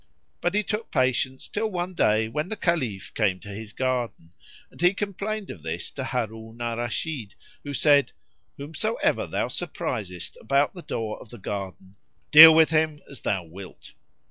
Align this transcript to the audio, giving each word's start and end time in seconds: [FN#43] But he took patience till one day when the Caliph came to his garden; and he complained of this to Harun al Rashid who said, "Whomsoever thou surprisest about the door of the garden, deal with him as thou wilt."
[FN#43] 0.37 0.41
But 0.41 0.55
he 0.55 0.63
took 0.63 0.89
patience 0.89 1.47
till 1.47 1.69
one 1.69 1.93
day 1.93 2.27
when 2.27 2.49
the 2.49 2.55
Caliph 2.57 3.13
came 3.13 3.39
to 3.41 3.49
his 3.49 3.71
garden; 3.71 4.31
and 4.71 4.81
he 4.81 4.95
complained 4.95 5.51
of 5.51 5.61
this 5.61 5.91
to 5.91 6.03
Harun 6.05 6.59
al 6.59 6.77
Rashid 6.77 7.35
who 7.63 7.71
said, 7.71 8.11
"Whomsoever 8.57 9.27
thou 9.27 9.47
surprisest 9.47 10.39
about 10.41 10.73
the 10.73 10.81
door 10.81 11.19
of 11.21 11.29
the 11.29 11.37
garden, 11.37 11.97
deal 12.31 12.51
with 12.55 12.71
him 12.71 12.99
as 13.11 13.19
thou 13.21 13.43
wilt." 13.43 13.91